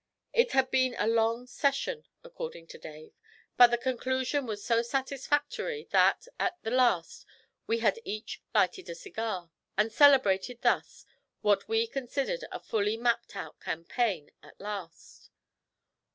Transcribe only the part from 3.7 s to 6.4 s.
conclusion was so satisfactory that,